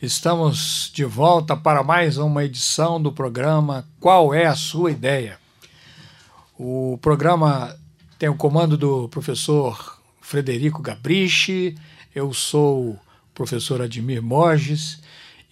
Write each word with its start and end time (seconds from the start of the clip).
estamos 0.00 0.92
de 0.94 1.04
volta 1.04 1.56
para 1.56 1.82
mais 1.82 2.18
uma 2.18 2.44
edição 2.44 3.02
do 3.02 3.10
programa 3.10 3.84
Qual 3.98 4.32
é 4.32 4.46
a 4.46 4.54
Sua 4.54 4.92
Ideia? 4.92 5.40
O 6.56 6.96
programa 7.02 7.76
tem 8.16 8.28
o 8.28 8.36
comando 8.36 8.76
do 8.76 9.08
professor 9.08 10.00
Frederico 10.20 10.80
Gabrichi, 10.80 11.76
eu 12.14 12.32
sou 12.32 12.90
o 12.90 12.98
professor 13.34 13.82
Admir 13.82 14.22
Borges 14.22 15.00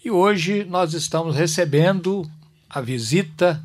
e 0.04 0.12
hoje 0.12 0.64
nós 0.64 0.94
estamos 0.94 1.34
recebendo 1.34 2.30
a 2.70 2.80
visita 2.80 3.60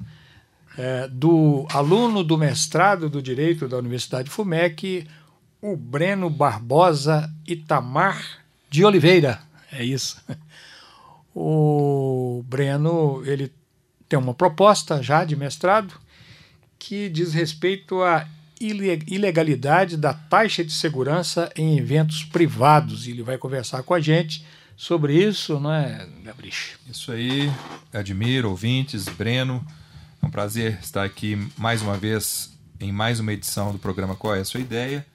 é, 0.75 1.07
do 1.07 1.67
aluno 1.71 2.23
do 2.23 2.39
mestrado 2.39 3.07
do 3.07 3.21
Direito 3.21 3.67
da 3.67 3.77
Universidade 3.77 4.31
FUMEC, 4.31 5.07
o 5.61 5.77
Breno 5.77 6.27
Barbosa 6.27 7.31
Itamar 7.47 8.39
de 8.67 8.83
Oliveira. 8.83 9.43
É 9.71 9.83
isso. 9.83 10.19
O 11.33 12.43
Breno, 12.47 13.23
ele 13.25 13.51
tem 14.07 14.19
uma 14.19 14.33
proposta 14.33 15.01
já 15.01 15.23
de 15.23 15.35
mestrado 15.35 15.93
que 16.77 17.09
diz 17.09 17.33
respeito 17.33 18.01
à 18.01 18.27
ilegalidade 18.59 19.97
da 19.97 20.13
taxa 20.13 20.63
de 20.63 20.71
segurança 20.71 21.51
em 21.55 21.77
eventos 21.77 22.23
privados. 22.23 23.07
Ele 23.07 23.23
vai 23.23 23.37
conversar 23.37 23.83
com 23.83 23.93
a 23.93 23.99
gente 23.99 24.45
sobre 24.75 25.15
isso, 25.15 25.59
não 25.59 25.71
é, 25.71 26.07
Gabriel? 26.23 26.53
Isso 26.89 27.11
aí, 27.11 27.51
admiro, 27.93 28.49
ouvintes, 28.49 29.05
Breno. 29.05 29.65
É 30.21 30.25
um 30.25 30.29
prazer 30.29 30.79
estar 30.81 31.03
aqui 31.03 31.37
mais 31.57 31.81
uma 31.81 31.97
vez 31.97 32.55
em 32.79 32.91
mais 32.91 33.19
uma 33.19 33.33
edição 33.33 33.71
do 33.71 33.79
programa 33.79 34.15
Qual 34.15 34.35
é 34.35 34.39
a 34.39 34.45
Sua 34.45 34.59
Ideia? 34.59 35.05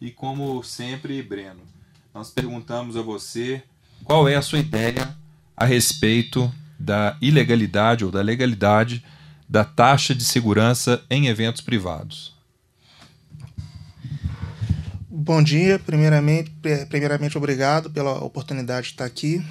E 0.00 0.10
como 0.10 0.62
sempre, 0.62 1.22
Breno, 1.22 1.60
nós 2.12 2.30
perguntamos 2.30 2.96
a 2.96 3.02
você 3.02 3.62
qual 4.04 4.28
é 4.28 4.36
a 4.36 4.42
sua 4.42 4.58
ideia 4.58 5.16
a 5.56 5.64
respeito 5.64 6.52
da 6.78 7.16
ilegalidade 7.20 8.04
ou 8.04 8.10
da 8.10 8.20
legalidade 8.20 9.04
da 9.48 9.64
taxa 9.64 10.14
de 10.14 10.24
segurança 10.24 11.02
em 11.08 11.26
eventos 11.26 11.60
privados. 11.60 12.34
Bom 15.08 15.42
dia, 15.42 15.78
primeiramente, 15.78 16.52
primeiramente 16.88 17.38
obrigado 17.38 17.90
pela 17.90 18.22
oportunidade 18.22 18.88
de 18.88 18.92
estar 18.92 19.04
aqui. 19.04 19.44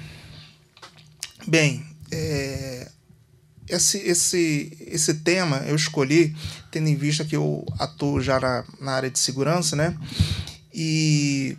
Bem, 1.46 1.84
é, 2.12 2.90
esse, 3.68 3.98
esse, 3.98 4.76
esse 4.80 5.14
tema 5.14 5.58
eu 5.66 5.74
escolhi 5.74 6.36
tendo 6.70 6.88
em 6.88 6.94
vista 6.94 7.24
que 7.24 7.34
eu 7.34 7.64
atuo 7.78 8.20
já 8.20 8.38
na, 8.38 8.64
na 8.80 8.92
área 8.92 9.10
de 9.10 9.18
segurança, 9.18 9.74
né? 9.74 9.96
E 10.72 11.56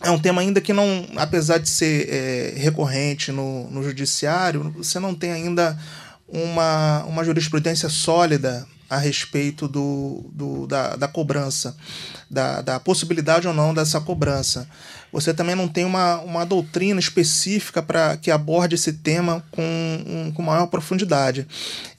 é 0.00 0.10
um 0.10 0.18
tema 0.18 0.40
ainda 0.40 0.60
que 0.60 0.72
não, 0.72 1.06
apesar 1.16 1.58
de 1.58 1.68
ser 1.68 2.08
é, 2.08 2.54
recorrente 2.56 3.32
no, 3.32 3.68
no 3.70 3.82
judiciário, 3.82 4.72
você 4.76 5.00
não 5.00 5.14
tem 5.14 5.32
ainda 5.32 5.78
uma, 6.28 7.04
uma 7.04 7.24
jurisprudência 7.24 7.88
sólida 7.88 8.66
a 8.88 8.96
respeito 8.96 9.68
do, 9.68 10.24
do, 10.32 10.66
da, 10.66 10.96
da 10.96 11.08
cobrança, 11.08 11.76
da, 12.30 12.62
da 12.62 12.80
possibilidade 12.80 13.46
ou 13.46 13.52
não 13.52 13.74
dessa 13.74 14.00
cobrança. 14.00 14.66
Você 15.12 15.34
também 15.34 15.54
não 15.54 15.68
tem 15.68 15.84
uma, 15.84 16.20
uma 16.20 16.46
doutrina 16.46 17.00
específica 17.00 17.82
para 17.82 18.16
que 18.16 18.30
aborde 18.30 18.76
esse 18.76 18.92
tema 18.92 19.44
com, 19.50 19.62
um, 19.62 20.32
com 20.32 20.42
maior 20.42 20.66
profundidade. 20.66 21.46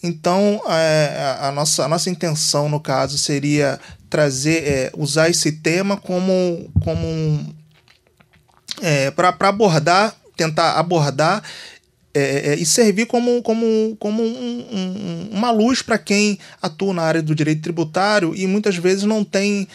Então, 0.01 0.61
é, 0.67 1.37
a, 1.41 1.51
nossa, 1.51 1.85
a 1.85 1.87
nossa 1.87 2.09
intenção, 2.09 2.69
no 2.69 2.79
caso, 2.79 3.17
seria 3.17 3.79
trazer, 4.09 4.63
é, 4.63 4.91
usar 4.95 5.29
esse 5.29 5.51
tema 5.51 5.97
como, 5.97 6.71
como 6.83 7.05
um, 7.05 7.53
é, 8.81 9.11
para 9.11 9.33
abordar, 9.49 10.15
tentar 10.35 10.73
abordar 10.73 11.43
é, 12.13 12.53
é, 12.53 12.55
e 12.55 12.65
servir 12.65 13.05
como, 13.05 13.41
como, 13.43 13.95
como 13.99 14.23
um, 14.23 14.65
um, 14.71 15.29
uma 15.31 15.51
luz 15.51 15.81
para 15.81 15.97
quem 15.97 16.39
atua 16.61 16.93
na 16.93 17.03
área 17.03 17.21
do 17.21 17.35
direito 17.35 17.61
tributário 17.61 18.33
e 18.35 18.47
muitas 18.47 18.75
vezes 18.75 19.03
não 19.03 19.23
tem. 19.23 19.67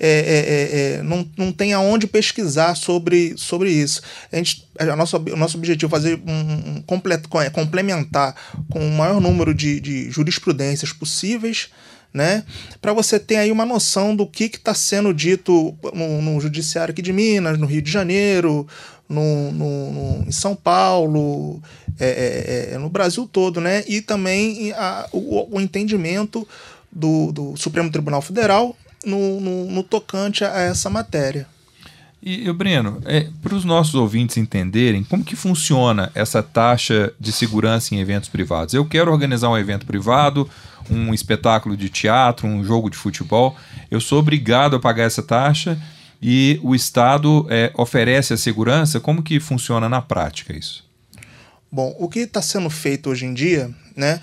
É, 0.00 0.06
é, 0.06 0.98
é, 0.98 1.02
não, 1.02 1.28
não 1.36 1.50
tem 1.50 1.72
aonde 1.72 2.06
pesquisar 2.06 2.76
sobre, 2.76 3.34
sobre 3.36 3.72
isso. 3.72 4.00
A, 4.30 4.36
gente, 4.36 4.68
a 4.78 4.94
nossa, 4.94 5.16
o 5.16 5.36
nosso 5.36 5.56
objetivo 5.58 5.90
é 5.90 5.98
fazer 5.98 6.22
um, 6.24 6.76
um 6.76 6.82
completo, 6.82 7.28
complementar 7.52 8.32
com 8.70 8.78
o 8.78 8.92
maior 8.92 9.20
número 9.20 9.52
de, 9.52 9.80
de 9.80 10.08
jurisprudências 10.08 10.92
possíveis 10.92 11.68
né? 12.12 12.44
Para 12.80 12.92
você 12.92 13.18
ter 13.18 13.36
aí 13.36 13.52
uma 13.52 13.66
noção 13.66 14.14
do 14.16 14.26
que 14.26 14.44
está 14.44 14.74
sendo 14.74 15.12
dito 15.12 15.74
no, 15.92 16.22
no, 16.22 16.40
judiciário 16.40 16.92
aqui 16.92 17.02
de 17.02 17.12
Minas, 17.12 17.58
no 17.58 17.66
Rio 17.66 17.82
de 17.82 17.90
Janeiro, 17.90 18.66
no, 19.08 19.52
no, 19.52 19.92
no 19.92 20.28
em 20.28 20.32
São 20.32 20.54
Paulo, 20.54 21.62
é, 21.98 22.06
é, 22.70 22.74
é, 22.74 22.78
no 22.78 22.88
Brasil 22.88 23.28
todo, 23.30 23.60
né? 23.60 23.84
E 23.86 24.00
também 24.00 24.72
a, 24.72 25.08
o, 25.12 25.56
o, 25.56 25.60
entendimento 25.60 26.46
do, 26.90 27.32
do, 27.32 27.56
Supremo 27.56 27.90
Tribunal 27.90 28.22
Federal 28.22 28.76
no, 29.04 29.40
no 29.66 29.82
tocante 29.82 30.44
a 30.44 30.60
essa 30.60 30.90
matéria. 30.90 31.46
E, 32.20 32.50
Breno, 32.52 33.00
é, 33.04 33.28
para 33.40 33.54
os 33.54 33.64
nossos 33.64 33.94
ouvintes 33.94 34.36
entenderem 34.36 35.04
como 35.04 35.24
que 35.24 35.36
funciona 35.36 36.10
essa 36.14 36.42
taxa 36.42 37.12
de 37.18 37.30
segurança 37.30 37.94
em 37.94 38.00
eventos 38.00 38.28
privados. 38.28 38.74
Eu 38.74 38.84
quero 38.84 39.12
organizar 39.12 39.48
um 39.48 39.56
evento 39.56 39.86
privado, 39.86 40.48
um 40.90 41.14
espetáculo 41.14 41.76
de 41.76 41.88
teatro, 41.88 42.46
um 42.46 42.64
jogo 42.64 42.90
de 42.90 42.96
futebol, 42.96 43.56
eu 43.90 44.00
sou 44.00 44.18
obrigado 44.18 44.74
a 44.74 44.80
pagar 44.80 45.04
essa 45.04 45.22
taxa 45.22 45.80
e 46.20 46.58
o 46.62 46.74
Estado 46.74 47.46
é, 47.48 47.72
oferece 47.76 48.32
a 48.32 48.36
segurança. 48.36 48.98
Como 48.98 49.22
que 49.22 49.38
funciona 49.38 49.88
na 49.88 50.02
prática 50.02 50.56
isso? 50.56 50.84
Bom, 51.70 51.94
o 51.98 52.08
que 52.08 52.20
está 52.20 52.42
sendo 52.42 52.70
feito 52.70 53.10
hoje 53.10 53.26
em 53.26 53.34
dia, 53.34 53.70
né? 53.94 54.20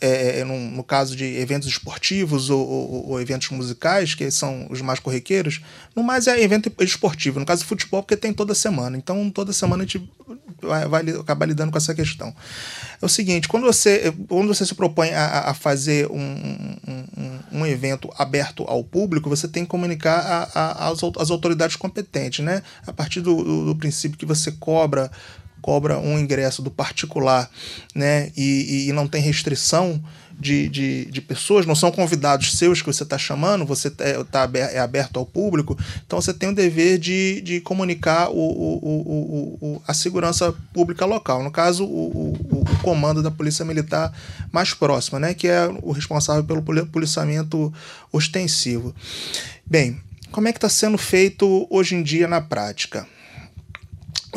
É, 0.00 0.40
é, 0.40 0.44
no, 0.44 0.56
no, 0.58 0.84
caso 0.84 1.16
de 1.16 1.24
eventos 1.24 1.66
esportivos 1.66 2.50
ou, 2.50 2.60
ou, 2.60 3.08
ou, 3.10 3.20
eventos 3.20 3.48
musicais, 3.50 4.14
que 4.14 4.30
são 4.30 4.68
os 4.70 4.80
mais 4.80 5.00
corriqueiros, 5.00 5.60
no 5.94 6.04
mais 6.04 6.28
é 6.28 6.40
evento 6.40 6.72
esportivo. 6.80 7.40
No 7.40 7.46
caso 7.46 7.62
de 7.62 7.68
futebol, 7.68 8.02
porque 8.02 8.16
tem 8.16 8.32
toda 8.32 8.54
semana. 8.54 8.96
Então, 8.96 9.28
toda 9.28 9.52
semana 9.52 9.82
a 9.82 9.86
gente 9.86 10.08
vai, 10.62 10.86
vai 10.86 11.10
acabar 11.10 11.46
lidando 11.46 11.72
com 11.72 11.78
essa 11.78 11.94
questão. 11.94 12.34
É 13.00 13.04
o 13.04 13.08
seguinte: 13.08 13.48
quando 13.48 13.64
você, 13.64 14.14
quando 14.28 14.48
você 14.48 14.64
se 14.64 14.74
propõe 14.74 15.10
a, 15.10 15.50
a 15.50 15.54
fazer 15.54 16.06
um, 16.10 16.76
um, 16.86 17.60
um, 17.60 17.66
evento 17.66 18.08
aberto 18.16 18.64
ao 18.68 18.84
público, 18.84 19.28
você 19.28 19.48
tem 19.48 19.64
que 19.64 19.70
comunicar 19.70 20.48
as 20.54 21.30
autoridades 21.30 21.76
competentes, 21.76 22.44
né? 22.44 22.62
A 22.86 22.92
partir 22.92 23.20
do, 23.20 23.64
do 23.64 23.76
princípio 23.76 24.18
que 24.18 24.26
você 24.26 24.52
cobra 24.52 25.10
cobra 25.68 25.98
um 25.98 26.18
ingresso 26.18 26.62
do 26.62 26.70
particular 26.70 27.50
né, 27.94 28.32
e, 28.34 28.86
e 28.88 28.92
não 28.94 29.06
tem 29.06 29.20
restrição 29.20 30.02
de, 30.40 30.66
de, 30.66 31.04
de, 31.04 31.20
pessoas, 31.20 31.66
não 31.66 31.74
são 31.74 31.90
convidados 31.90 32.56
seus 32.56 32.80
que 32.80 32.86
você 32.86 33.02
está 33.02 33.18
chamando, 33.18 33.66
você 33.66 33.92
é, 33.98 34.24
tá 34.24 34.48
é 34.54 34.78
aberto 34.78 35.18
ao 35.18 35.26
público, 35.26 35.76
então 36.06 36.22
você 36.22 36.32
tem 36.32 36.48
o 36.48 36.54
dever 36.54 36.96
de, 36.96 37.42
de 37.42 37.60
comunicar 37.60 38.30
o, 38.30 38.38
o, 38.38 38.78
o, 38.82 39.58
o, 39.60 39.82
a 39.86 39.92
segurança 39.92 40.54
pública 40.72 41.04
local, 41.04 41.42
no 41.42 41.50
caso, 41.50 41.84
o, 41.84 42.32
o, 42.50 42.62
o 42.62 42.78
comando 42.82 43.22
da 43.22 43.30
Polícia 43.30 43.62
Militar 43.62 44.10
mais 44.50 44.72
próxima, 44.72 45.20
né, 45.20 45.34
que 45.34 45.48
é 45.48 45.68
o 45.82 45.92
responsável 45.92 46.44
pelo 46.44 46.62
policiamento 46.86 47.70
ostensivo. 48.10 48.94
Bem, 49.66 50.00
como 50.32 50.48
é 50.48 50.52
que 50.52 50.56
está 50.56 50.70
sendo 50.70 50.96
feito 50.96 51.66
hoje 51.68 51.94
em 51.94 52.02
dia 52.02 52.26
na 52.26 52.40
prática? 52.40 53.06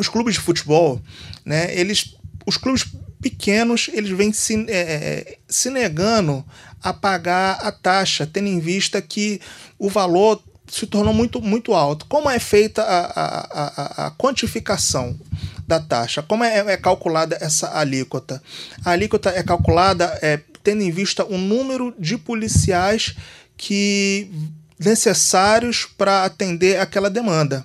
Os 0.02 0.08
clubes 0.08 0.34
de 0.34 0.40
futebol, 0.40 1.00
né, 1.44 1.74
eles, 1.74 2.16
os 2.44 2.56
clubes 2.56 2.84
pequenos, 3.20 3.88
eles 3.92 4.10
vêm 4.10 4.32
se, 4.32 4.66
é, 4.68 4.80
é, 4.80 5.38
se 5.48 5.70
negando 5.70 6.44
a 6.82 6.92
pagar 6.92 7.54
a 7.62 7.70
taxa, 7.70 8.26
tendo 8.26 8.48
em 8.48 8.58
vista 8.58 9.00
que 9.00 9.40
o 9.78 9.88
valor 9.88 10.42
se 10.68 10.86
tornou 10.86 11.14
muito, 11.14 11.40
muito 11.40 11.72
alto. 11.72 12.06
Como 12.06 12.28
é 12.28 12.38
feita 12.38 12.82
a, 12.82 13.00
a, 13.04 14.04
a, 14.04 14.06
a 14.06 14.10
quantificação 14.10 15.18
da 15.66 15.78
taxa? 15.78 16.22
Como 16.22 16.42
é, 16.42 16.58
é, 16.58 16.76
calculada 16.76 17.38
essa 17.40 17.78
alíquota? 17.78 18.42
A 18.84 18.90
alíquota 18.90 19.30
é 19.30 19.42
calculada 19.42 20.18
é, 20.20 20.40
tendo 20.62 20.82
em 20.82 20.90
vista 20.90 21.24
o 21.24 21.38
número 21.38 21.94
de 21.98 22.18
policiais 22.18 23.14
que 23.56 24.30
necessários 24.78 25.86
para 25.96 26.24
atender 26.24 26.80
aquela 26.80 27.08
demanda. 27.08 27.64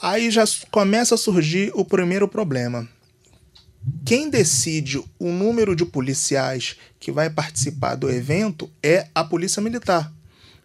Aí 0.00 0.30
já 0.30 0.44
começa 0.70 1.14
a 1.14 1.18
surgir 1.18 1.70
o 1.74 1.84
primeiro 1.84 2.28
problema. 2.28 2.88
quem 4.04 4.28
decide 4.28 4.98
o 5.18 5.30
número 5.30 5.76
de 5.76 5.84
policiais 5.84 6.76
que 6.98 7.12
vai 7.12 7.30
participar 7.30 7.94
do 7.94 8.10
evento 8.10 8.68
é 8.82 9.06
a 9.14 9.22
Polícia 9.22 9.62
Militar. 9.62 10.12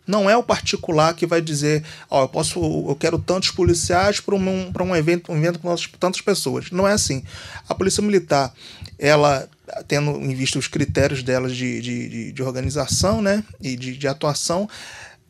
Não 0.07 0.27
é 0.27 0.35
o 0.35 0.43
particular 0.43 1.13
que 1.13 1.27
vai 1.27 1.39
dizer, 1.39 1.83
ó, 2.09 2.19
oh, 2.19 2.23
eu 2.23 2.29
posso, 2.29 2.59
eu 2.89 2.95
quero 2.95 3.19
tantos 3.19 3.51
policiais 3.51 4.19
para 4.19 4.35
um, 4.35 4.71
um 4.75 4.95
evento, 4.95 5.31
um 5.31 5.37
evento 5.37 5.59
com 5.59 5.73
tantas 5.99 6.19
pessoas. 6.19 6.71
Não 6.71 6.87
é 6.87 6.93
assim. 6.93 7.23
A 7.69 7.75
Polícia 7.75 8.01
Militar, 8.01 8.51
ela 8.97 9.47
tendo 9.87 10.11
em 10.11 10.33
vista 10.35 10.59
os 10.59 10.67
critérios 10.67 11.23
dela 11.23 11.47
de, 11.47 11.81
de, 11.81 12.31
de 12.31 12.43
organização 12.43 13.21
né, 13.21 13.43
e 13.61 13.75
de, 13.75 13.95
de, 13.95 14.07
atuação, 14.07 14.67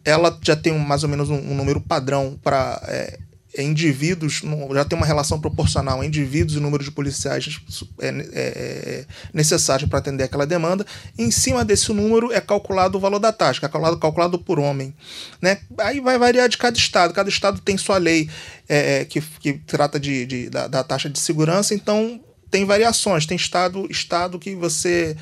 ela 0.04 0.38
já 0.42 0.56
tem 0.56 0.78
mais 0.78 1.04
ou 1.04 1.10
menos 1.10 1.30
um, 1.30 1.38
um 1.38 1.54
número 1.54 1.80
padrão 1.80 2.40
para 2.42 2.82
é, 2.88 3.20
indivíduos, 3.58 4.42
já 4.74 4.86
tem 4.86 4.98
uma 4.98 5.06
relação 5.06 5.40
proporcional 5.40 6.04
indivíduos 6.04 6.58
e 6.58 6.60
número 6.60 6.84
de 6.84 6.92
policiais 6.92 7.60
é, 8.00 8.08
é, 8.08 8.14
é 8.34 9.06
necessários 9.34 9.90
para 9.90 10.00
atender 10.00 10.24
aquela 10.24 10.46
demanda. 10.46 10.86
Em 11.18 11.30
cima 11.32 11.66
desse 11.66 11.92
número 11.92 12.32
é 12.32 12.40
calculado 12.40 12.98
o 12.98 13.02
valor 13.02 13.20
da 13.20 13.32
taxa, 13.32 13.60
é 13.60 13.62
calculado, 13.62 13.98
calculado 13.98 14.40
por 14.40 14.60
homem. 14.60 14.94
Né? 15.42 15.60
Aí 15.80 16.00
vai 16.00 16.18
variar 16.18 16.48
de 16.48 16.58
cada 16.58 16.78
estado, 16.78 17.14
cada 17.14 17.30
estado 17.30 17.60
tem 17.60 17.78
sua 17.78 17.98
lei 17.98 18.30
é, 18.70 19.02
é, 19.02 19.06
que, 19.06 19.22
que 19.22 19.54
trata 19.54 20.00
de, 20.00 20.26
de 20.26 20.50
da, 20.50 20.68
da, 20.68 20.84
taxa 20.84 21.10
de 21.10 21.20
segurança, 21.20 21.74
então 21.74 22.22
tem 22.50 22.66
variações. 22.66 23.26
Tem 23.26 23.38
estado, 23.38 23.88
estado 23.90 24.38
que 24.38 24.56
você. 24.56 25.16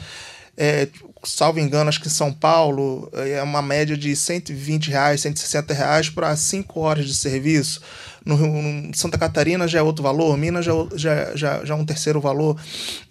É, 1.21 1.27
salvo 1.27 1.60
engano, 1.60 1.89
acho 1.89 2.01
que 2.01 2.10
São 2.10 2.31
Paulo 2.31 3.10
é 3.13 3.42
uma 3.44 3.62
média 3.62 3.98
de 3.98 4.16
120 4.16 4.89
reais, 4.89 5.21
160 5.21 5.74
reais 5.74 6.10
para 6.10 6.36
5 6.36 6.80
horas 6.80 7.06
de 7.06 7.13
serviço. 7.13 7.81
No, 8.25 8.38
no, 8.38 8.95
Santa 8.95 9.18
Catarina 9.18 9.68
já 9.68 9.80
é 9.80 9.81
outro 9.81 10.04
valor, 10.04 10.38
Minas 10.38 10.66
já, 10.66 10.74
já, 10.95 11.36
já, 11.36 11.66
já 11.66 11.74
é 11.74 11.77
um 11.77 11.86
terceiro 11.86 12.19
valor. 12.19 12.57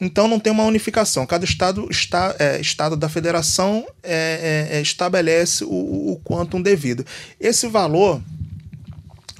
Então 0.00 0.28
não 0.28 0.38
tem 0.38 0.52
uma 0.52 0.64
unificação. 0.64 1.26
Cada 1.26 1.44
estado, 1.44 1.88
está, 1.90 2.34
é, 2.38 2.60
estado 2.60 2.96
da 2.96 3.08
federação 3.08 3.86
é, 4.02 4.68
é, 4.70 4.76
é 4.76 4.80
estabelece 4.80 5.64
o, 5.64 6.12
o 6.12 6.20
quantum 6.24 6.60
devido. 6.60 7.04
Esse 7.40 7.66
valor 7.66 8.20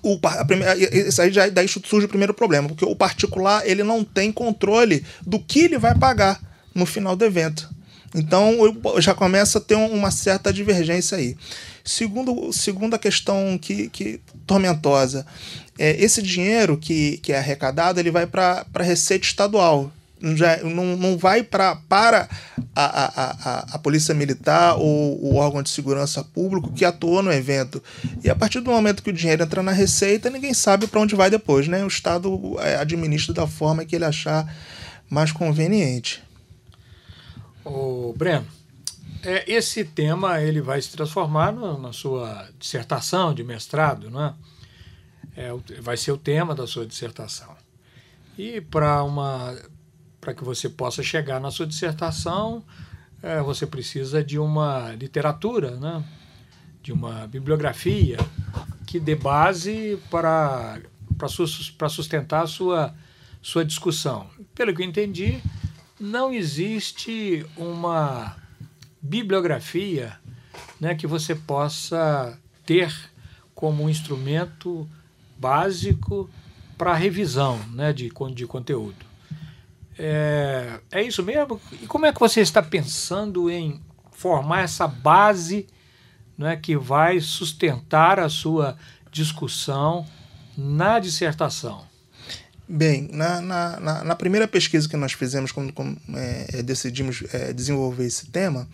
o, 0.03 0.19
a 0.23 0.45
primeira, 0.45 0.77
isso 0.77 1.21
aí 1.21 1.33
já, 1.33 1.49
daí 1.49 1.69
surge 1.69 2.07
o 2.07 2.09
primeiro 2.09 2.33
problema, 2.33 2.69
porque 2.69 2.85
o 2.85 2.95
particular 2.95 3.67
ele 3.67 3.83
não 3.83 4.05
tem 4.05 4.33
controle 4.33 5.05
do 5.27 5.39
que 5.39 5.61
ele 5.61 5.79
vai 5.79 5.95
pagar 5.97 6.41
no 6.75 6.87
final 6.87 7.17
do 7.17 7.25
evento. 7.25 7.69
Então 8.15 8.57
já 8.99 9.15
começa 9.15 9.59
a 9.59 9.61
ter 9.61 9.75
uma 9.75 10.11
certa 10.11 10.53
divergência 10.53 11.19
aí. 11.19 11.37
Segundo, 11.85 12.53
segunda 12.53 12.99
questão 12.99 13.59
que, 13.59 13.89
que 13.89 14.21
tormentosa, 14.47 15.27
é, 15.79 15.97
esse 16.03 16.21
dinheiro 16.23 16.77
que, 16.77 17.19
que 17.19 17.33
é 17.33 17.39
arrecadado 17.39 18.01
ele 18.01 18.11
vai 18.11 18.27
para 18.27 18.67
a 18.75 18.83
receita 18.83 19.27
estadual 19.27 19.93
não, 20.21 20.97
não 20.97 21.17
vai 21.17 21.43
pra, 21.43 21.77
para 21.89 22.29
a, 22.75 22.85
a, 22.85 23.31
a, 23.31 23.67
a 23.73 23.79
Polícia 23.79 24.15
Militar 24.15 24.77
ou 24.77 25.19
o 25.23 25.37
órgão 25.37 25.63
de 25.63 25.71
segurança 25.71 26.25
público 26.25 26.73
que 26.73 26.85
atuou 26.85 27.23
no 27.23 27.33
evento. 27.33 27.83
E 28.23 28.31
a 28.31 28.35
partir 28.35 28.61
do 28.61 28.71
momento 28.71 29.03
que 29.03 29.11
o 29.11 29.13
dinheiro 29.13 29.43
entra 29.43 29.63
na 29.63 29.73
Receita, 29.73 30.31
ninguém 30.31 30.55
sabe 30.55 30.87
para 30.87 31.01
onde 31.01 31.15
vai 31.15 31.31
depois. 31.31 31.69
Né? 31.69 31.85
O 31.85 31.89
Estado 31.89 32.57
é, 32.61 32.77
administra 32.77 33.33
da 33.33 33.47
forma 33.47 33.85
que 33.85 33.97
ele 33.97 34.05
achar 34.05 34.53
mais 35.09 35.33
conveniente. 35.33 36.23
O 37.69 38.15
Breno, 38.17 38.47
é, 39.23 39.51
esse 39.51 39.85
tema 39.85 40.41
ele 40.41 40.61
vai 40.61 40.81
se 40.81 40.91
transformar 40.91 41.53
no, 41.53 41.79
na 41.79 41.93
sua 41.93 42.49
dissertação 42.59 43.35
de 43.35 43.45
mestrado, 43.45 44.11
não 44.11 44.25
é? 44.25 44.35
é? 45.37 45.81
Vai 45.81 45.97
ser 45.97 46.13
o 46.13 46.19
tema 46.19 46.55
da 46.55 46.67
sua 46.67 46.87
dissertação. 46.87 47.55
E 48.37 48.61
para 48.61 49.03
uma 49.05 49.57
para 50.21 50.35
que 50.35 50.45
você 50.45 50.69
possa 50.69 51.03
chegar 51.03 51.41
na 51.41 51.51
sua 51.51 51.67
dissertação, 51.67 52.63
é, 53.23 53.41
você 53.41 53.67
precisa 53.67 54.23
de 54.23 54.39
uma 54.39 54.93
literatura, 54.93 55.73
né? 55.77 56.05
de 56.83 56.93
uma 56.93 57.27
bibliografia 57.27 58.19
que 58.87 58.99
dê 58.99 59.15
base 59.15 59.99
para, 60.11 60.81
para 61.17 61.89
sustentar 61.89 62.45
a 62.45 62.47
sua, 62.47 62.95
sua 63.43 63.65
discussão. 63.65 64.27
Pelo 64.55 64.75
que 64.75 64.83
eu 64.83 64.87
entendi, 64.87 65.41
não 65.99 66.33
existe 66.33 67.45
uma 67.57 68.37
bibliografia 69.01 70.19
né, 70.81 70.95
que 70.95 71.07
você 71.07 71.35
possa 71.35 72.39
ter 72.65 72.95
como 73.55 73.85
um 73.85 73.91
instrumento 73.91 74.89
básico 75.37 76.31
para 76.77 76.95
revisão 76.95 77.59
né, 77.73 77.93
de, 77.93 78.11
de 78.35 78.47
conteúdo. 78.47 79.07
É, 79.99 80.79
é 80.93 81.03
isso 81.03 81.23
mesmo? 81.25 81.61
E 81.83 81.87
como 81.87 82.07
é 82.07 82.13
que 82.13 82.21
você 82.21 82.41
está 82.41 82.63
pensando 82.63 83.51
em 83.51 83.83
formar 84.13 84.63
essa 84.63 84.87
base 84.87 85.67
né, 86.37 86.57
que 86.57 86.77
vai 86.77 87.19
sustentar 87.19 88.21
a 88.21 88.29
sua 88.29 88.79
discussão 89.11 90.07
na 90.57 91.01
dissertação? 91.01 91.88
Bem, 92.69 93.09
na, 93.13 93.41
na, 93.41 93.81
na, 93.81 94.05
na 94.05 94.15
primeira 94.15 94.47
pesquisa 94.47 94.87
que 94.87 94.97
nós 94.97 95.13
fizemos 95.13 95.51
quando, 95.51 95.73
quando 95.73 95.97
é, 96.15 96.63
decidimos 96.63 97.23
é, 97.33 97.53
desenvolver 97.53 98.05
esse 98.05 98.27
tema, 98.27 98.69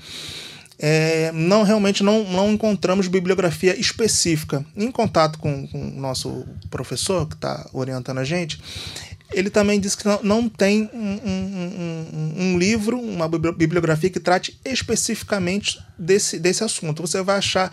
é, 0.78 1.30
não 1.32 1.62
realmente 1.62 2.02
não, 2.02 2.24
não 2.24 2.52
encontramos 2.52 3.06
bibliografia 3.06 3.78
específica. 3.78 4.64
Em 4.76 4.90
contato 4.90 5.38
com, 5.38 5.68
com 5.68 5.88
o 5.88 6.00
nosso 6.00 6.44
professor 6.70 7.28
que 7.28 7.36
está 7.36 7.70
orientando 7.72 8.18
a 8.18 8.24
gente, 8.24 8.60
ele 9.32 9.48
também 9.48 9.78
diz 9.78 9.94
que 9.94 10.04
não, 10.04 10.20
não 10.22 10.48
tem 10.48 10.90
um, 10.92 10.98
um, 10.98 12.10
um, 12.12 12.34
um, 12.36 12.58
livro, 12.58 12.98
uma 12.98 13.28
bibliografia 13.28 14.10
que 14.10 14.20
trate 14.20 14.58
especificamente 14.64 15.80
desse, 15.96 16.38
desse 16.38 16.64
assunto. 16.64 17.00
Você 17.00 17.22
vai 17.22 17.38
achar 17.38 17.72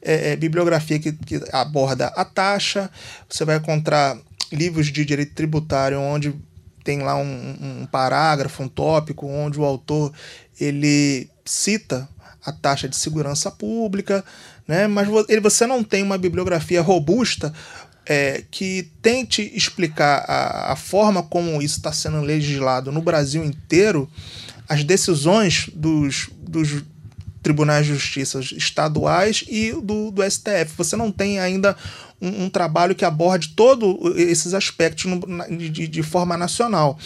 é, 0.00 0.32
é, 0.32 0.36
bibliografia 0.36 0.98
que, 0.98 1.12
que 1.12 1.40
aborda 1.52 2.08
a 2.08 2.24
taxa, 2.24 2.90
você 3.28 3.44
vai 3.44 3.56
encontrar 3.56 4.18
livros 4.52 4.86
de 4.86 5.04
direito 5.04 5.34
tributário 5.34 5.98
onde 6.00 6.34
tem 6.84 7.00
lá 7.02 7.16
um, 7.16 7.82
um, 7.82 7.86
parágrafo, 7.86 8.62
um 8.62 8.68
tópico, 8.68 9.26
onde 9.26 9.58
o 9.58 9.64
autor 9.64 10.12
ele 10.60 11.28
cita 11.44 12.08
a 12.44 12.52
taxa 12.52 12.88
de 12.88 12.96
segurança 12.96 13.50
pública, 13.50 14.24
né? 14.66 14.86
mas 14.86 15.08
você 15.40 15.66
não 15.66 15.84
tem 15.84 16.02
uma 16.02 16.18
bibliografia 16.18 16.82
robusta 16.82 17.52
é, 18.04 18.42
que 18.50 18.90
tente 19.00 19.42
explicar 19.54 20.24
a, 20.28 20.72
a 20.72 20.76
forma 20.76 21.22
como 21.22 21.62
isso 21.62 21.76
está 21.76 21.92
sendo 21.92 22.20
legislado 22.20 22.90
no 22.90 23.00
Brasil 23.00 23.44
inteiro, 23.44 24.10
as 24.68 24.82
decisões 24.82 25.70
dos, 25.72 26.28
dos 26.36 26.82
tribunais 27.42 27.86
de 27.86 27.94
justiça 27.94 28.40
estaduais 28.40 29.44
e 29.48 29.72
do, 29.72 30.10
do 30.10 30.22
STF. 30.30 30.76
Você 30.76 30.96
não 30.96 31.10
tem 31.10 31.40
ainda 31.40 31.76
um, 32.20 32.44
um 32.44 32.50
trabalho 32.50 32.94
que 32.94 33.04
aborde 33.04 33.48
todos 33.48 34.16
esses 34.16 34.54
aspectos 34.54 35.04
no, 35.06 35.20
de, 35.56 35.88
de, 35.88 36.02
forma 36.02 36.36
nacional. 36.36 36.98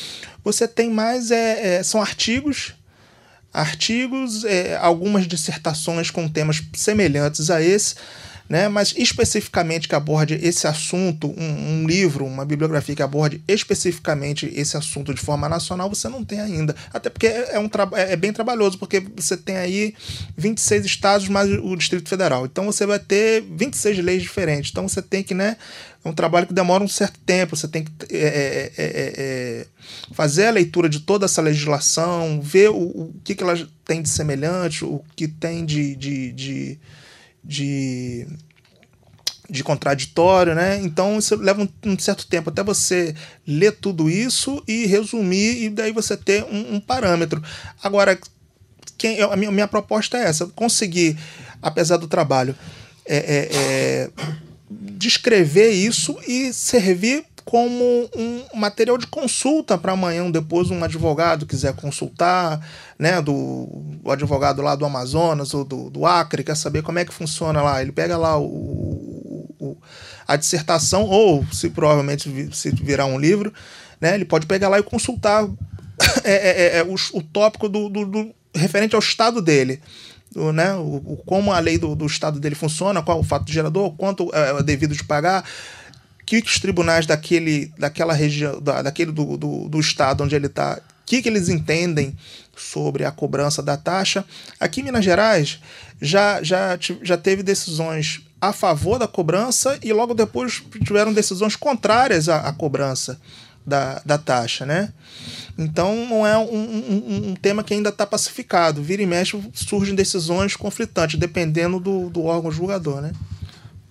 Você 0.45 0.69
tem 0.69 0.91
mais 0.91 1.31
é, 1.31 1.77
é 1.77 1.83
são 1.83 2.01
artigos 2.01 2.75
artigos, 3.57 4.45
é, 4.45 4.77
algumas 4.77 5.27
dissertações 5.27 6.11
com 6.11 6.29
temas 6.29 6.63
semelhantes 6.75 7.49
a 7.49 7.63
esse, 7.63 7.95
né? 8.49 8.69
mas 8.69 8.95
especificamente 8.97 9.89
que 9.89 9.95
aborde 9.95 10.35
esse 10.35 10.67
assunto, 10.67 11.35
um, 11.37 11.83
um, 11.83 11.87
livro, 11.87 12.25
uma 12.25 12.45
bibliografia 12.45 12.95
que 12.95 13.03
aborde 13.03 13.43
especificamente 13.49 14.51
esse 14.55 14.77
assunto 14.77 15.13
de 15.13 15.21
forma 15.21 15.49
nacional, 15.49 15.89
você 15.89 16.09
não 16.09 16.25
tem 16.25 16.41
ainda. 16.41 16.75
Até 16.93 17.11
porque 17.11 17.27
é, 17.27 17.55
é 17.55 17.59
um 17.59 17.69
é, 17.93 18.13
é 18.13 18.17
bem 18.17 18.33
trabalhoso, 18.33 18.79
porque 18.79 19.01
você 19.17 19.37
tem 19.37 19.57
aí 19.57 19.95
26 20.37 20.85
estados 20.85 21.29
mais 21.29 21.51
o 21.51 21.77
Distrito 21.77 22.09
Federal. 22.09 22.47
Então 22.47 22.65
você 22.65 22.87
vai 22.87 22.99
ter 22.99 23.43
26 23.43 23.99
leis 23.99 24.23
diferentes. 24.23 24.71
Então 24.71 24.89
você 24.89 25.03
tem 25.03 25.23
que, 25.23 25.35
né? 25.35 25.57
É 26.05 26.09
um 26.09 26.13
trabalho 26.13 26.47
que 26.47 26.55
demora 26.55 26.85
um 26.85 26.89
certo 26.89 27.19
tempo, 27.27 27.57
você 27.57 27.67
tem 27.67 27.83
que 27.83 27.91
é, 28.15 28.19
é, 28.19 28.73
é, 28.77 29.15
é, 29.17 29.67
fazer 30.13 30.47
a 30.47 30.51
leitura 30.53 30.89
de 30.89 31.01
toda 31.01 31.25
essa 31.25 31.43
legislação, 31.43 32.41
ver 32.41 32.71
o, 32.71 32.77
o 32.77 33.15
que, 33.25 33.35
que 33.35 33.43
ela 33.43 33.59
tem 33.85 34.01
de 34.01 34.09
semelhante, 34.09 34.85
o 34.85 35.03
que 35.17 35.27
tem 35.27 35.65
de, 35.65 35.97
de, 35.97 36.31
de 36.31 36.79
de, 37.47 38.27
de 39.49 39.63
contraditório, 39.63 40.55
né? 40.55 40.79
Então 40.83 41.19
isso 41.19 41.37
leva 41.37 41.63
um, 41.63 41.69
um, 41.85 41.99
certo 41.99 42.27
tempo 42.27 42.51
até 42.51 42.63
você 42.63 43.15
ler 43.47 43.73
tudo 43.73 44.11
isso 44.11 44.63
e 44.67 44.87
resumir 44.87 45.63
e 45.63 45.71
daí 45.71 45.93
você 45.93 46.17
ter 46.17 46.45
um, 46.45 46.75
um 46.75 46.81
parâmetro. 46.81 47.43
Agora, 47.83 48.19
quem, 48.99 49.21
a 49.21 49.37
minha, 49.37 49.53
minha 49.53 49.69
proposta 49.69 50.19
é 50.19 50.25
essa: 50.25 50.47
conseguir, 50.47 51.17
apesar 51.63 51.97
do 51.99 52.09
trabalho, 52.09 52.57
é, 53.07 53.17
é, 53.17 53.49
é, 53.53 54.11
descrever 54.69 55.71
isso 55.71 56.19
e 56.27 56.53
servir 56.53 57.25
como 57.47 58.11
um 58.17 58.43
material 58.55 58.99
de 58.99 59.07
consulta 59.07 59.79
para 59.79 59.93
amanhã, 59.93 60.29
depois 60.29 60.69
um 60.69 60.83
advogado 60.83 61.47
quiser 61.47 61.73
consultar, 61.77 62.61
né, 62.99 63.23
do 63.23 63.69
advogado 64.05 64.61
lá 64.61 64.75
do 64.75 64.85
Amazonas 64.85 65.55
ou 65.55 65.65
do, 65.65 65.89
do 65.89 66.05
Acre, 66.05 66.43
quer 66.43 66.57
saber 66.57 66.83
como 66.83 66.99
é 66.99 67.05
que 67.05 67.15
funciona 67.15 67.63
lá, 67.63 67.81
ele 67.81 67.93
pega 67.93 68.17
lá 68.19 68.37
o, 68.37 69.47
o 69.61 69.77
a 70.27 70.35
dissertação, 70.35 71.05
ou 71.05 71.47
se 71.53 71.71
provavelmente 71.71 72.51
se 72.53 72.71
virar 72.73 73.07
um 73.07 73.17
livro, 73.17 73.55
né, 74.01 74.17
ele 74.17 74.25
pode 74.25 74.45
pegar 74.45 74.69
lá 74.69 74.81
e 74.81 74.83
consultar 74.83 75.49
é, 76.25 76.33
é, 76.33 76.79
é 76.79 76.83
o, 76.83 76.97
o, 77.13 77.23
tópico 77.23 77.69
do, 77.69 77.89
do, 77.89 78.05
do, 78.07 78.35
referente 78.57 78.97
ao 78.97 79.01
estado 79.01 79.41
dele. 79.41 79.81
Do, 80.33 80.53
né, 80.53 80.75
o, 80.75 80.97
o, 80.97 81.23
como 81.25 81.53
a 81.53 81.61
lei 81.61 81.79
do, 81.79 81.95
do 81.95 82.07
estado 82.07 82.41
dele 82.41 82.57
funciona, 82.57 83.03
qual 83.03 83.21
o 83.21 83.23
fato 83.25 83.51
gerador, 83.53 83.93
quanto 83.97 84.29
é, 84.35 84.59
é 84.59 84.63
devido 84.65 84.97
de 84.97 85.05
pagar, 85.05 85.45
que 86.27 86.39
os 86.39 86.59
tribunais 86.59 87.07
daquele, 87.07 87.73
daquela 87.79 88.13
região, 88.13 88.61
da, 88.61 88.83
daquele 88.83 89.13
do, 89.13 89.37
do, 89.37 89.69
do 89.69 89.81
estado 89.81 90.25
onde 90.25 90.35
ele 90.35 90.47
está, 90.47 90.79
o 90.79 91.07
que, 91.07 91.23
que 91.23 91.29
eles 91.29 91.49
entendem 91.49 92.17
sobre 92.57 93.05
a 93.05 93.13
cobrança 93.13 93.63
da 93.63 93.77
taxa. 93.77 94.25
Aqui 94.59 94.81
em 94.81 94.85
Minas 94.85 95.05
Gerais 95.05 95.61
já, 96.03 96.43
já, 96.43 96.77
já 97.03 97.17
teve 97.17 97.43
decisões 97.43 98.23
a 98.41 98.53
favor 98.53 98.99
da 98.99 99.07
cobrança 99.07 99.79
e 99.83 99.93
logo 99.93 100.15
depois 100.15 100.63
tiveram 100.85 101.13
decisões 101.13 101.55
contrárias 101.55 102.29
à, 102.29 102.41
à 102.41 102.53
cobrança 102.53 103.21
da, 103.65 104.01
da 104.05 104.19
taxa, 104.19 104.67
né? 104.67 104.93
Então 105.59 106.07
não 106.07 106.27
é 106.27 106.37
um, 106.37 106.55
um, 106.55 107.31
um 107.31 107.35
tema 107.35 107.65
que 107.65 107.73
ainda 107.73 107.89
está 107.89 108.07
pacificado. 108.07 108.83
Vira 108.83 109.03
e 109.03 109.07
mexe 109.07 109.41
surgem 109.55 109.95
decisões 109.95 110.55
conflitantes, 110.57 111.19
dependendo 111.19 111.81
do, 111.81 112.11
do 112.11 112.25
órgão 112.25 112.51
julgador, 112.51 113.01
né? 113.01 113.13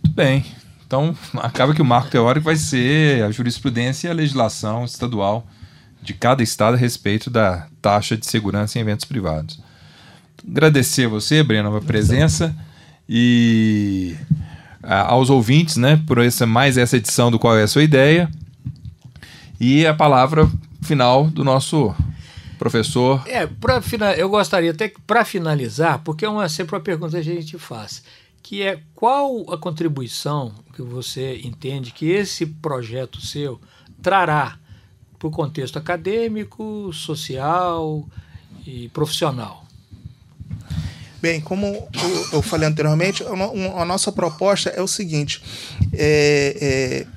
Muito 0.03 0.15
bem. 0.15 0.45
Então, 0.85 1.15
acaba 1.37 1.73
que 1.73 1.81
o 1.81 1.85
marco 1.85 2.09
teórico 2.09 2.45
vai 2.45 2.55
ser 2.55 3.23
a 3.23 3.31
jurisprudência 3.31 4.07
e 4.07 4.11
a 4.11 4.13
legislação 4.13 4.85
estadual 4.85 5.45
de 6.01 6.13
cada 6.13 6.43
estado 6.43 6.75
a 6.75 6.77
respeito 6.77 7.29
da 7.29 7.67
taxa 7.81 8.15
de 8.15 8.25
segurança 8.25 8.77
em 8.77 8.81
eventos 8.81 9.05
privados. 9.05 9.59
Agradecer 10.47 11.05
a 11.05 11.09
você, 11.09 11.41
Breno, 11.41 11.75
a 11.75 11.81
presença 11.81 12.55
e 13.09 14.15
a, 14.83 15.11
aos 15.11 15.29
ouvintes, 15.31 15.77
né, 15.77 16.01
por 16.05 16.19
essa 16.19 16.45
mais 16.45 16.77
essa 16.77 16.97
edição 16.97 17.31
do 17.31 17.39
Qual 17.39 17.57
é 17.57 17.63
a 17.63 17.67
Sua 17.67 17.83
Ideia. 17.83 18.29
E 19.59 19.87
a 19.87 19.93
palavra 19.93 20.49
final 20.81 21.25
do 21.27 21.43
nosso 21.43 21.95
professor. 22.59 23.23
É, 23.25 23.47
para 23.47 23.81
eu 24.17 24.29
gostaria 24.29 24.71
até 24.71 24.89
que 24.89 24.99
para 25.01 25.25
finalizar, 25.25 25.99
porque 25.99 26.25
é 26.25 26.29
uma, 26.29 26.47
sempre 26.49 26.75
uma 26.75 26.81
pergunta 26.81 27.11
que 27.11 27.29
a 27.29 27.33
gente 27.33 27.57
faz 27.57 28.03
que 28.45 28.61
é 28.61 28.79
qual 28.93 29.51
a 29.51 29.57
contribuição 29.57 30.53
que 30.75 30.83
você 30.83 31.41
entende 31.43 31.91
que 31.91 32.11
esse 32.11 32.45
projeto 32.45 33.19
seu 33.19 33.59
trará 34.03 34.59
para 35.17 35.27
o 35.27 35.31
contexto 35.31 35.79
acadêmico, 35.79 36.93
social 36.93 38.07
e 38.63 38.87
profissional. 38.89 39.65
Bem, 41.19 41.41
como 41.41 41.89
eu 42.31 42.39
falei 42.43 42.69
anteriormente, 42.69 43.23
a 43.23 43.83
nossa 43.83 44.11
proposta 44.11 44.69
é 44.69 44.79
o 44.79 44.87
seguinte: 44.87 45.41
é, 45.91 46.55
é 46.61 47.07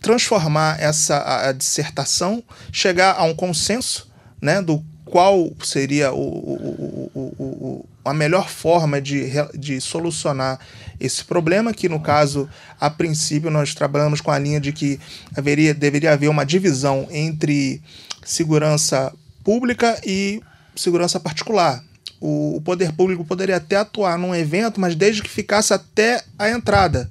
transformar 0.00 0.80
essa 0.80 1.48
a 1.48 1.52
dissertação, 1.52 2.44
chegar 2.70 3.16
a 3.18 3.24
um 3.24 3.34
consenso 3.34 4.08
né, 4.40 4.62
do 4.62 4.84
qual 5.04 5.50
seria 5.64 6.12
o, 6.12 6.20
o, 6.22 7.10
o, 7.12 7.88
a 8.04 8.14
melhor 8.14 8.48
forma 8.48 9.00
de, 9.00 9.30
de 9.54 9.80
solucionar 9.80 10.58
esse 10.98 11.24
problema, 11.24 11.72
que 11.72 11.88
no 11.88 12.00
caso, 12.00 12.48
a 12.80 12.90
princípio, 12.90 13.50
nós 13.50 13.74
trabalhamos 13.74 14.20
com 14.20 14.30
a 14.30 14.38
linha 14.38 14.60
de 14.60 14.72
que 14.72 15.00
haveria, 15.36 15.74
deveria 15.74 16.12
haver 16.12 16.28
uma 16.28 16.44
divisão 16.44 17.06
entre 17.10 17.82
segurança 18.24 19.12
pública 19.42 20.00
e 20.04 20.42
segurança 20.76 21.18
particular. 21.18 21.82
O, 22.20 22.56
o 22.56 22.60
poder 22.60 22.92
público 22.92 23.24
poderia 23.24 23.56
até 23.56 23.76
atuar 23.76 24.18
num 24.18 24.34
evento, 24.34 24.80
mas 24.80 24.94
desde 24.94 25.22
que 25.22 25.30
ficasse 25.30 25.72
até 25.72 26.22
a 26.38 26.50
entrada. 26.50 27.10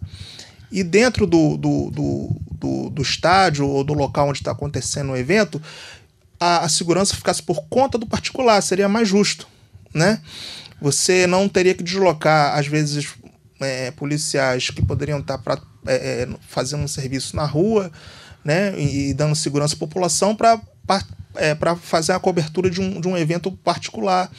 E 0.71 0.83
dentro 0.83 1.25
do, 1.25 1.57
do, 1.57 1.89
do, 1.89 2.35
do, 2.51 2.89
do 2.91 3.01
estádio 3.01 3.67
ou 3.67 3.83
do 3.83 3.93
local 3.93 4.29
onde 4.29 4.39
está 4.39 4.51
acontecendo 4.51 5.11
o 5.11 5.17
evento, 5.17 5.59
a, 6.39 6.59
a 6.65 6.69
segurança 6.69 7.15
ficasse 7.15 7.41
por 7.41 7.63
conta 7.69 7.97
do 7.97 8.05
particular, 8.05 8.61
seria 8.61 8.87
mais 8.87 9.07
justo, 9.07 9.47
né? 9.93 10.21
Você 10.81 11.27
não 11.27 11.47
teria 11.49 11.73
que 11.73 11.83
deslocar, 11.83 12.57
às 12.57 12.67
vezes, 12.67 13.13
é, 13.59 13.91
policiais 13.91 14.69
que 14.69 14.81
poderiam 14.81 15.19
estar 15.19 15.37
pra, 15.37 15.59
é, 15.85 16.23
é 16.23 16.29
fazendo 16.47 16.83
um 16.83 16.87
serviço 16.87 17.35
na 17.35 17.45
rua, 17.45 17.91
né, 18.43 18.73
e, 18.79 19.09
e 19.09 19.13
dando 19.13 19.35
segurança 19.35 19.75
à 19.75 19.77
população 19.77 20.35
para 20.35 20.59
é, 21.35 21.53
para 21.53 21.75
fazer 21.75 22.11
a 22.11 22.19
cobertura 22.19 22.69
de 22.69 22.81
um, 22.81 22.99
de 22.99 23.07
um 23.07 23.17
evento 23.17 23.51
particular. 23.51 24.29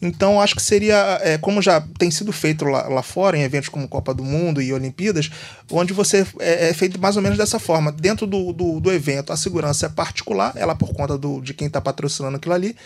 Então, 0.00 0.40
acho 0.40 0.54
que 0.54 0.62
seria, 0.62 1.18
é, 1.22 1.38
como 1.38 1.62
já 1.62 1.80
tem 1.98 2.10
sido 2.10 2.32
feito 2.32 2.64
lá, 2.64 2.86
lá 2.88 3.02
fora, 3.02 3.36
em 3.36 3.42
eventos 3.42 3.68
como 3.68 3.88
Copa 3.88 4.12
do 4.12 4.22
Mundo 4.22 4.60
e 4.60 4.72
Olimpíadas, 4.72 5.30
onde 5.70 5.92
você 5.92 6.26
é, 6.38 6.68
é 6.68 6.74
feito 6.74 7.00
mais 7.00 7.16
ou 7.16 7.22
menos 7.22 7.38
dessa 7.38 7.58
forma. 7.58 7.90
Dentro 7.90 8.26
do, 8.26 8.52
do, 8.52 8.80
do, 8.80 8.92
evento, 8.92 9.32
a 9.32 9.36
segurança 9.36 9.86
é 9.86 9.88
particular, 9.88 10.52
ela 10.56 10.74
por 10.74 10.92
conta 10.92 11.16
do, 11.16 11.40
de 11.40 11.54
quem 11.54 11.66
está 11.66 11.80
patrocinando 11.80 12.36
aquilo 12.36 12.54
ali, 12.54 12.76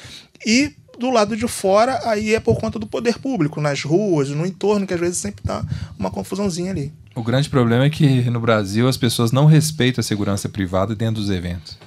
e 0.47 0.75
do 0.99 1.11
lado 1.11 1.37
de 1.37 1.47
fora, 1.47 2.00
aí 2.05 2.35
é 2.35 2.40
por 2.40 2.59
conta 2.59 2.78
do 2.78 2.87
poder 2.87 3.19
público, 3.19 3.61
nas 3.61 3.83
ruas, 3.83 4.31
no 4.31 4.45
entorno, 4.45 4.87
que 4.87 4.95
às 4.95 5.00
vezes 5.00 5.19
sempre 5.19 5.43
dá 5.45 5.64
uma 5.99 6.11
confusãozinha 6.11 6.71
ali. 6.71 6.93
O 7.14 7.23
grande 7.23 7.49
problema 7.49 7.85
é 7.85 7.90
que 7.90 8.28
no 8.31 8.40
Brasil 8.40 8.88
as 8.88 8.97
pessoas 8.97 9.33
não 9.33 9.47
respeitam 9.47 10.00
a 10.00 10.05
segurança 10.05 10.49
privada 10.49 10.95
dentro 10.95 11.21
dos 11.21 11.31
eventos. 11.31 11.78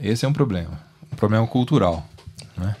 Esse 0.00 0.24
é 0.24 0.28
um 0.28 0.32
problema 0.32 0.90
um 1.12 1.16
problema 1.16 1.46
cultural. 1.46 2.06
Né? 2.56 2.76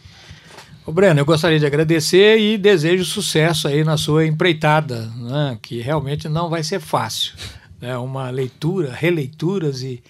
Ô 0.86 0.92
Breno, 0.92 1.20
eu 1.20 1.24
gostaria 1.24 1.58
de 1.58 1.66
agradecer 1.66 2.38
e 2.38 2.56
desejo 2.56 3.04
sucesso 3.04 3.68
aí 3.68 3.84
na 3.84 3.96
sua 3.96 4.26
empreitada, 4.26 5.06
né? 5.16 5.58
que 5.60 5.80
realmente 5.80 6.28
não 6.28 6.48
vai 6.48 6.62
ser 6.62 6.80
fácil. 6.80 7.34
Né? 7.80 7.96
Uma 7.96 8.30
leitura, 8.30 8.92
releituras 8.92 9.82
e, 9.82 10.02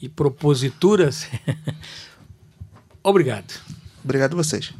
e 0.00 0.08
proposituras. 0.08 1.28
Obrigado. 3.02 3.52
Obrigado 4.02 4.34
a 4.34 4.36
vocês. 4.36 4.72